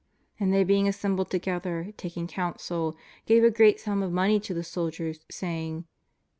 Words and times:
And 0.39 0.51
they 0.51 0.63
being 0.63 0.87
assembled 0.87 1.29
together, 1.29 1.93
taking 1.95 2.25
counsel, 2.25 2.97
gave 3.27 3.43
a 3.43 3.51
great 3.51 3.79
sum 3.79 4.01
of 4.01 4.11
money 4.11 4.39
to 4.39 4.51
the 4.55 4.63
soldiers, 4.63 5.19
saying. 5.29 5.85